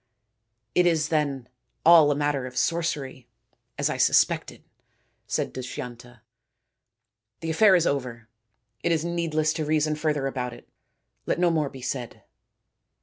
[0.73, 1.47] "It is, then,
[1.85, 3.27] all a matter of sorcery,
[3.77, 4.61] as I sus pected,"
[5.27, 6.21] said Dushyanta."
[7.41, 8.27] The affair is over.
[8.81, 10.67] It is needless to reason further about it.
[11.27, 12.23] Let no more be said."